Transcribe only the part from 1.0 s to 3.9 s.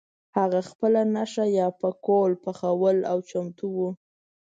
نښه یا پکول پخول او چمتو وو.